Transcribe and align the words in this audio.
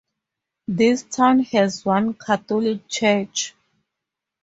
This 0.67 1.03
town 1.03 1.41
has 1.43 1.85
one 1.85 2.15
Catholic 2.15 2.87
church. 2.87 3.53